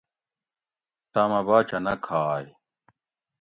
[1.13, 2.45] تامہ باچہ نہ کھاگ